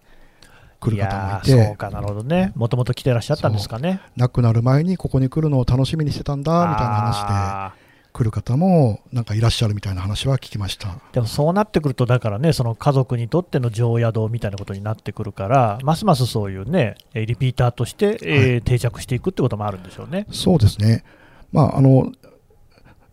[0.79, 4.01] 来るい方もいやーそうて、か、なるほどね、もともと来てらっしゃったんですかね。
[4.15, 7.73] 亡くなる前にここに来るのを楽しみにしてたんだみたいな話であ
[8.13, 10.88] 来る方もなんかいらっしゃるみたいな話は聞きました。
[10.88, 20.27] ーでもそうなってくると、だからね、その家族にとっての常宿みたいなことになってくるから、ますますそういうね、えーリピーターとして、えー定着していくってこともあるんでしょうね。
[20.31, 21.03] そうですね。
[21.51, 22.11] まああの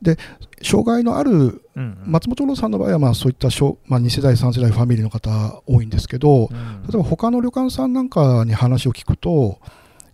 [0.02, 0.18] で
[0.62, 1.64] 障害のある
[2.04, 6.82] 松本郎さんの場合はまあそういった小、まあ、2世代、3世代ファミリーの方多いんですけど、うん。
[6.82, 9.58] 例えば他の旅館さんなんかに話を聞くと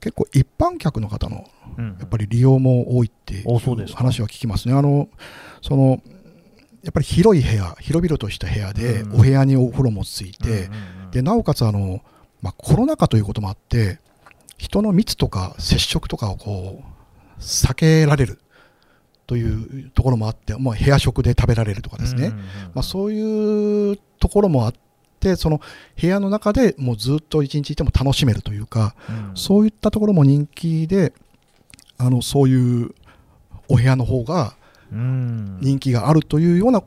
[0.00, 1.48] 結構一般客の方の
[1.78, 1.96] うん。
[1.98, 3.58] やっぱり利用も多いっていう
[3.94, 4.74] 話は聞きますね。
[4.74, 5.08] あの
[5.62, 6.00] その
[6.82, 10.70] やっぱり広い部屋、広々とした部屋で、うんお部屋にお風呂もついて、
[11.10, 12.02] でなおかつあの、
[12.40, 13.98] まあ、コロナ禍ということもあって、
[14.58, 18.40] 人の密とか接触とかをこう避けられる
[19.28, 22.30] というところもあって、もう部屋食で食べられるとかですね、
[22.74, 24.74] まあ、そういうところもあっ
[25.20, 25.60] て、その
[26.00, 29.36] 部屋の中でもうずっと一日いても楽しめるというか、うん。
[29.36, 31.12] そういったところも人気で、
[31.98, 32.94] あのそういう
[33.68, 34.56] お部屋の方が
[34.90, 35.58] うん。
[35.60, 36.82] 人気があるというような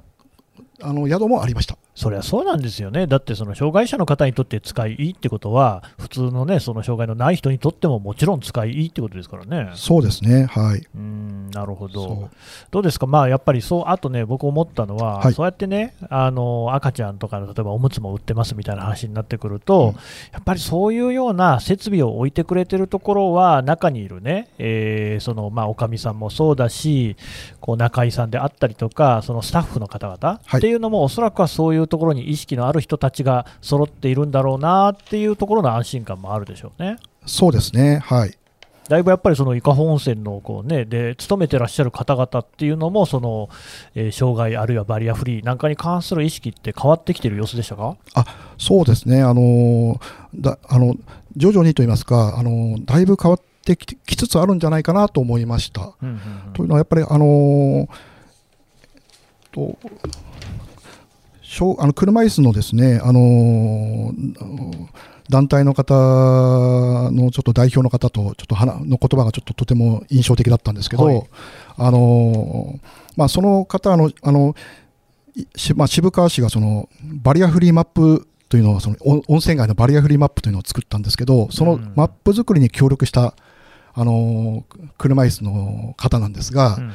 [0.82, 1.78] あの宿もありました。
[1.94, 9.72] そりゃそうなんですよね、だってその障害者の方にとって使いいいってことは、普通のね、その障害のない人にとってももちろん使いいいってことですからね。
[9.76, 10.88] そうですね、はい。
[10.96, 12.30] うんなるほど。
[12.72, 15.34] どうですか、まあ、やっぱりそう、あとね、僕思ったのは、はい。
[15.34, 19.96] そうやってねあの、赤ちゃんとかの例えばおむつも売ってますみたいな話になってくると、うん。
[20.32, 27.18] やっぱりそういうような設備を置いてくれてるところは、中にいるね、えーそのまあ、おかみさんもそうだし、
[27.60, 30.60] こう中居さんであったりとか、そのスタッフの方々、はい。
[30.60, 36.98] っていうのも、おそらくはそういうところに意識のある人たちが揃っているんだろうなっていうところの安心感もあるでしょうね。
[37.26, 38.38] そうですね、はい。
[38.90, 43.50] だいぶやっぱりその伊香保温泉のこう、ね、で勤めてらっしゃる方々っていうのもその、
[43.96, 47.96] えー障害あるいはバリアフリーなんかに関する意識って変わってきてる様子でしたか、
[48.58, 50.02] そうですね、あの
[50.36, 50.96] だあの
[51.38, 55.94] 徐々にといいますか、あのだいぶ変わってききつつあるんじゃないかなと思いました。
[56.02, 56.20] うんうん
[56.54, 57.88] というのはやっぱり、あの
[59.54, 59.80] と小
[61.80, 64.14] あの車椅子のですね、あの
[65.30, 65.94] 団体の方
[67.12, 71.24] のちょっと代表の方とちょっと話の言葉がちょっととても印象的だったんですけど、はい。
[71.78, 72.80] あの
[73.18, 74.56] まあ、その方のあの
[75.76, 81.94] まあ、渋川市がそのバリアフリーマップというのはその温温泉街のバリアフリーマップというのを作ったんですけどそのうん。
[81.96, 83.34] マップ作りに協力した、
[83.94, 84.64] あの
[84.98, 86.92] 車椅子の方なんですが、うん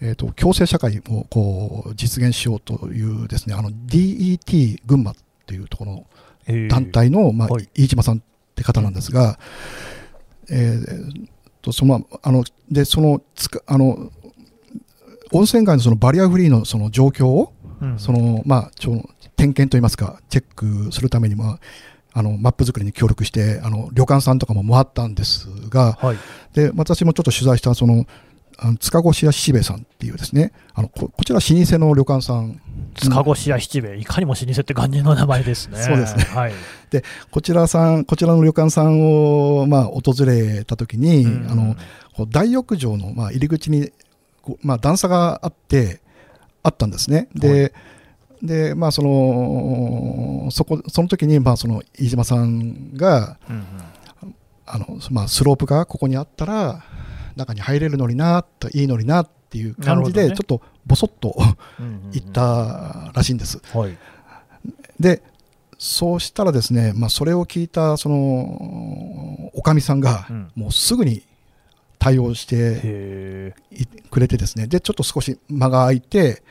[0.00, 5.14] うんえー、と共生社会をこう実現しようというですねあの DET 群馬
[5.46, 6.06] というところの
[6.46, 6.68] えー。
[6.68, 7.68] 団体の、まあはい。
[7.74, 8.20] 飯島さんっ
[8.54, 9.38] て方なんですが、
[10.50, 11.28] えー
[11.62, 14.10] とそのあのでそのつかあの
[15.30, 17.98] 温泉街のそのバリアフリーのその状況をうん。
[17.98, 21.58] その、まあ、ちょ点検といいますか、チェックするためにも、
[22.12, 26.16] あのマップ作りに協力して、あの旅館さんとかも回ったんですが、はい。
[26.52, 28.06] で私もちょっと取材したその
[28.62, 32.60] あの塚越屋七兵衛さんっていうですね、あのここちら老舗の旅館さん、
[32.94, 33.98] 塚越や七兵衛。
[33.98, 35.78] いかにも老舗って感じの名前ですね。
[35.78, 36.24] そうですね。
[36.24, 36.52] はい。
[37.30, 41.50] こちらさん、こちらの旅館さんを、まあ、訪れたときに、うん。
[41.50, 41.76] あの
[42.28, 43.92] 大浴場の、まあ、入り口に
[44.62, 46.00] まあ、段差があって、
[46.62, 47.28] あったんですね。
[47.34, 47.72] で、
[48.42, 53.64] でまあ、そのそこその時にまあその飯島さんがうんうん。
[54.66, 56.84] あの、まあ、スロープがここにあったら
[57.40, 60.36] 中に入れるのになといいのになっていう感じで、ね。
[60.36, 61.34] ちょっとぼそっと
[61.78, 62.10] うんうんうん。
[62.12, 63.60] 言ったらしいんです。
[63.76, 63.96] はい。
[64.98, 65.22] で
[65.78, 70.50] そうしたらですね、まあ、それを聞いたそのおかみさんがうん。
[70.54, 71.22] もうすぐに
[71.98, 73.54] 対応して
[74.10, 74.66] くれてですね。
[74.66, 76.42] でちょっと少し間が空いて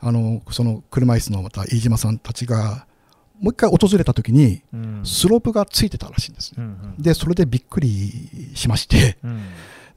[0.00, 2.86] あのその車椅子のまた飯島さんたちが
[3.40, 4.62] もう一回訪れた時に
[5.04, 6.56] スロープがついてたらしいんですね。
[6.58, 6.68] うんう
[6.98, 7.02] ん。
[7.02, 9.18] でそれでびっくりしまして。
[9.24, 9.42] うん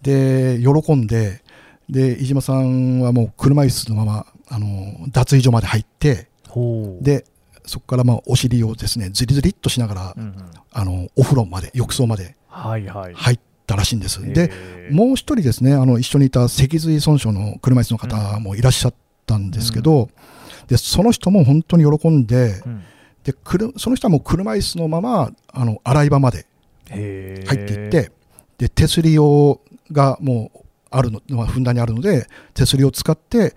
[0.01, 1.41] で喜んで
[1.89, 6.29] で飯島さんはもう車椅子のままあの脱衣所まで入って
[7.01, 7.25] で
[7.65, 10.51] そこからまあお尻をですねずりずりっとしながら、うんうん。
[10.71, 12.83] あのお風呂まで浴槽まで入
[13.33, 14.21] ったらしいんです。
[14.33, 14.51] で
[14.91, 18.93] もう一人ですねあの一緒にいた脊髄損傷の車椅子の方もいらっしゃっ
[19.25, 20.09] たんですけど、
[20.67, 22.83] でその人も本当に喜んでうん。
[23.23, 23.33] で
[23.77, 26.45] その人はもう車椅子のままあの洗い場まで
[26.87, 28.11] 入っていって、
[28.57, 30.59] で手すりをがもう
[30.91, 33.55] あるの、まあ、ふんだんにあるので手すりを使って、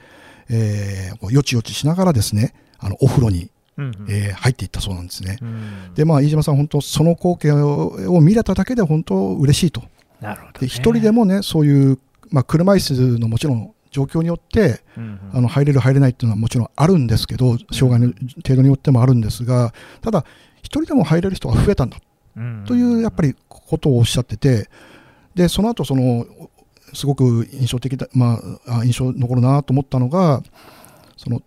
[0.49, 4.07] えーよちよちしながらですねあのお風呂に、うんうん。
[4.09, 5.39] えー入っていったそうなんですね。
[5.41, 5.95] うん。
[5.95, 9.83] でまあ飯島さん本当その光景をを見れただけで本当嬉しいと。
[10.21, 10.59] なるほどね。
[10.61, 11.99] で一人でもねそういう、
[12.31, 15.39] まあ、車椅子のもちろん状況によってうんうん。
[15.39, 18.13] あの入れる入れないっていうのはもちろんあるんですけど障害の
[18.45, 20.25] 程度によってもあるんですがただ
[20.59, 21.99] 一人でも入れる人が増えたんだ
[22.37, 22.65] うん。
[22.67, 24.69] というやっぱりことをおっしゃってて
[25.35, 26.27] でその後その
[26.95, 30.43] すごく印象的だ、まあ、あ印象に残るなと思ったのが
[31.17, 31.43] その、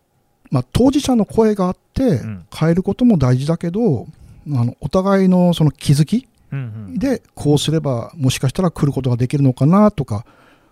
[0.49, 2.45] まあ、当事者の声があってん。
[2.53, 4.07] 変えることも大事だけど
[4.51, 6.61] あのお互いのその気づきうんう
[6.93, 6.99] ん。
[6.99, 10.25] でこうすればもしかしたら来ることができるのかなとか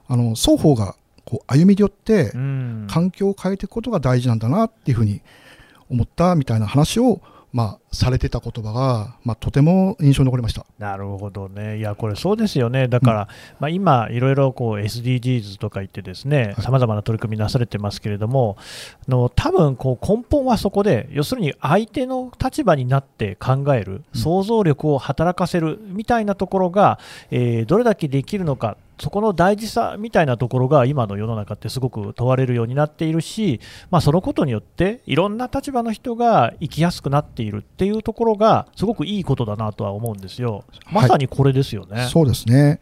[0.07, 0.95] あの双方が
[1.25, 2.87] こう歩みによってうん。
[2.89, 5.21] 環境を変えていくことが大事なんだなっていうふうに
[5.89, 7.21] 思ったみたいな話を、
[7.53, 10.65] まあ、されてた言葉が、まあ、とても印象に残りました。
[10.79, 13.27] なるほどね、いや、これそうですよね、だから、
[13.59, 16.55] まあ、今、いろいろこう SDGs とか言って、ですねはい。
[16.61, 18.57] さまざまな取り組みなされてますけれども、
[19.07, 24.19] の多分こう根本はそこで、要するに相手の立場になって考える、うん。
[24.19, 26.99] 想像力を働かせるみたいなところが、
[27.31, 33.59] えーどれだけできるのか、そこの大事さみたいなところが今の世の中ってすごく問われるようになっているし、
[33.91, 40.63] まあ、そのことによっていろんな立場の人が生きやすくなっているっていうところがすごくいいことだなとは思うんですよ。
[40.89, 42.07] まさにこれですよね。
[42.09, 42.79] そうですね。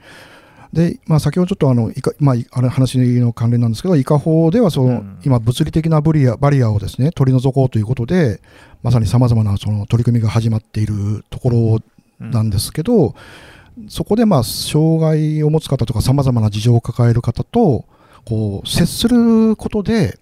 [0.74, 8.42] で、まあ、先ほどちょっとあの、いかまあ、あれ話の関連なんですけど、イカ法ではその、うん今、物理的なバリアバリアをですね取り除こうということで、
[8.84, 11.80] まさにさまざまなその取り組みが始まっているところ
[12.20, 13.16] なんですけど、
[13.88, 17.86] そこでまあ障害を持つ方とか、さまざまな事情を抱える方と
[18.26, 20.20] こう接することで、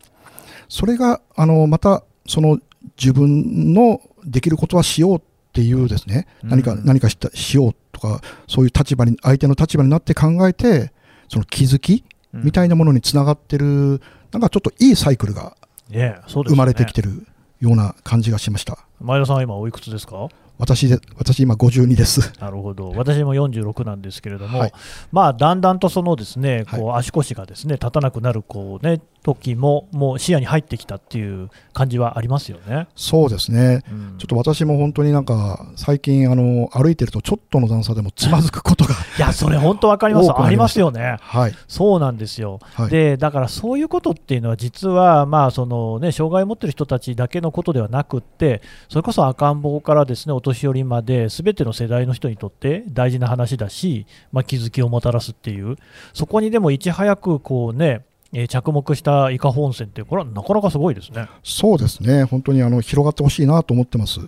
[0.68, 2.60] それがあのまたその
[2.97, 5.22] 自分のできることはしようっ
[5.52, 6.86] ていうですね、何かうん。
[6.86, 10.91] 何かしたしようとか、そういう立場に、相手の立場になって考えて、
[11.28, 15.58] その気づきみたいいなものにつながってる、なんかちょっといいサイクルが
[15.89, 17.26] 生まれてきてる
[17.60, 18.78] ような感じがしました。
[19.02, 20.28] 前田さんは今おいくつですか？
[20.60, 22.34] 私で、私今52です。
[22.39, 24.74] なるほど私も46なんですけれども、はい
[25.12, 32.88] まあ、だんだんとそのですねはいこう足腰がですね立たなくなるこう、ね、時ももう視野に入ってきたっていう感じはありますよね。
[32.95, 33.84] そうですね。
[33.91, 40.32] うんちょっと私も本当になんか、最近あの、歩いてるとちょっとの段差でもつまずくことが、いや、それ本当わかります。
[40.36, 41.18] ありますよね。
[41.22, 41.53] はい。
[41.68, 42.60] そうなんですよ。
[42.74, 42.89] はい。
[42.89, 55.76] で、だからそういうことっていうのは、実は、まあ、そのね、障害を持ってる人たちだけのことではなくって、それこそ赤ん坊からですね、お年寄りまで、すべての世代の人にとって大事な話だし、まあ、気づきをもたらすっていう、
[56.14, 61.28] そこにでもいち早く、こうね、えー着目した伊香保温泉って、これはなかなかすごいですね。
[61.43, 62.24] そうですね。
[62.26, 64.20] 本当にあの、広がってほしいなと思ってます。
[64.20, 64.28] うん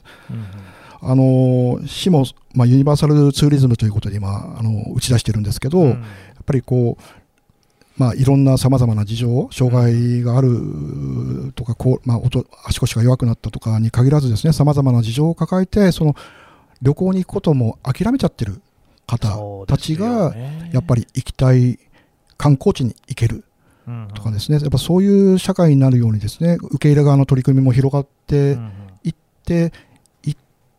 [1.04, 5.96] あの、市も、まあ、ユニバーサルツーリズムということで今、あの、打ち出してるんですけど、うんや
[6.44, 7.21] っぱりこう、
[8.02, 16.16] まあ、いろんなさまざまな事情、障害があるとか、こうまあ、音足腰が弱くなったとかに限らずですね、さまざまな事情を抱えて、その
[16.82, 18.60] 旅行に行くことも諦めちゃってる
[19.06, 19.38] 方
[19.68, 20.34] たちが、
[20.74, 21.78] やっぱり、り行きたい
[22.38, 23.44] 観光地に行ける
[24.16, 28.72] とかですね、やっぱそういう社会になるようにですね、受け入れ側の取り組みも広がってうんうん。
[29.04, 29.72] 行って、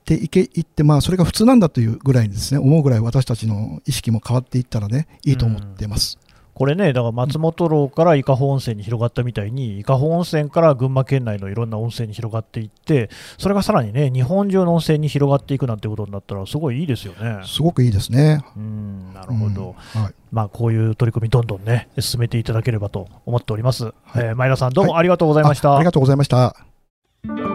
[0.05, 6.19] て、行け、行って、まあ、それが普通なんだというぐらいにですね、思うぐらい私たちの意識も変わっていったらね、いいと思ってます。
[6.55, 17.41] これね、だから松本楼から伊香保温泉に広がったみたいに、伊香保温泉から群馬県内のいろんな温泉に広がっていって、それがさらにね、日本中の温泉に広がっていくなんてことになったら、すごいいいですよね。
[17.45, 18.45] すごくいいですね。
[18.57, 19.75] うん、なるほど。
[19.95, 20.15] うんはい。
[20.31, 23.85] まあ、こういう取り組み、どんどんね、進めていただければと思っております。
[23.85, 25.73] はいえー前田さん、どうもありがとうございました。
[25.73, 27.52] あありがとうございました。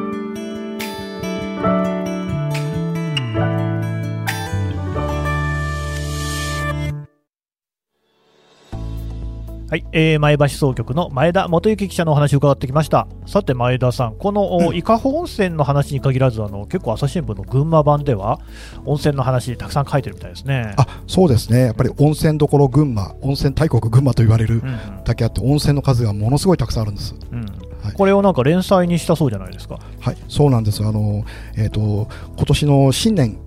[9.70, 13.06] はい、えー前橋総局の前田元幸記者のお話を伺ってきました。
[13.26, 18.40] さて、前田さん、この、お伊香保温泉の話に限らず、あの結構、朝日新聞の群馬版では、
[18.86, 20.74] 温泉の話、たくさん書いてるみたいですね。
[20.78, 21.66] あ、そうですね。
[21.66, 27.14] やっぱり温泉どころ群馬、温泉大国群馬と言われるうんだけあって、温泉の数がものすごいたくさんあるんです。
[27.34, 29.80] うんうんはいこれをなんか連載にしたそうじゃないですか。
[30.00, 30.84] はい、そうなんです。
[30.84, 31.26] あの、
[31.58, 33.38] えっ、と、今年の新年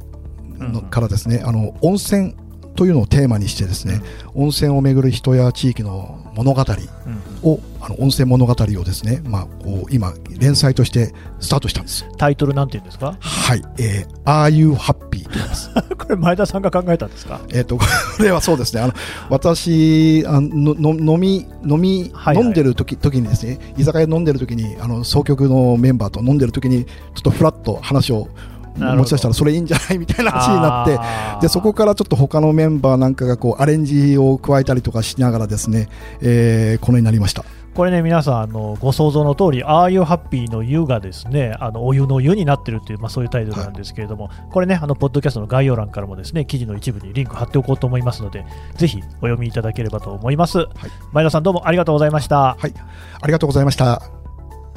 [0.58, 2.34] のうんからですね、あの、温泉
[2.80, 4.00] というのをテーマにしてですね、
[4.34, 12.06] 温泉をめぐる人や地域の物語うんを、あの温泉物語をですね、まあ、こう今、連載としてスタートしたんです。
[12.16, 13.18] タイトルなんて言うんですか？
[13.20, 15.24] はい、えー、Are You Happy?
[15.24, 15.68] と言います。
[15.94, 17.42] これ、前田さんが考えたんですか？
[17.52, 17.84] えっと、 こ
[18.20, 18.94] れはそうですね、あの、
[19.28, 28.28] 私、あのの飲み、飲み、はいはい飲んでる時、時にですね、居酒屋で飲んでる時に、あの、総局のメンバーと飲んでる時に、ちょっとフラッと話を
[28.76, 29.98] 持ち出したら、それいいんじゃない？
[29.98, 35.88] みたいな話になって、でそこからちょっと他のメンバーなんかがこうアレンジを加えたりとかしながらですね、
[36.20, 37.44] えーこのようになりました。
[37.72, 48.44] これね、皆さん、あのご想像の通り、ああいうハッピーの湯がですね、あのお湯の湯になってるっていう、まあ、そういうタイトルなんですけれども、これね、あのポッドキャストの概要欄からもですね、記事の一部にリンク貼っておこうと思いますので、
[48.74, 50.66] ぜひお読みいただければと思います。
[51.12, 52.56] 前田さん、どうもありがとうございました。
[52.58, 52.74] はい、
[53.20, 54.19] ありがとうございました。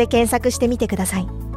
[0.00, 1.49] で検索してみてください。